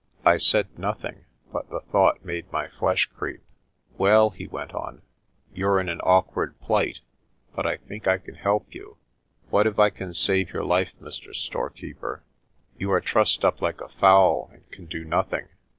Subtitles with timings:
[0.25, 3.43] I said nothing, but the thought made my flesh creep.
[3.99, 5.03] "Well," he went on,
[5.53, 7.01] "you're in an awkward plight,
[7.55, 8.97] but I think I can help you.
[9.51, 11.35] What if I can save your life, Mr.
[11.35, 12.23] Storekeeper?
[12.79, 15.49] You are trussed up like a fowl, and can do nothing.